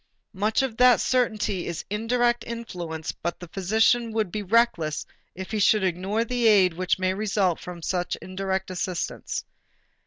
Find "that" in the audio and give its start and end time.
0.77-0.99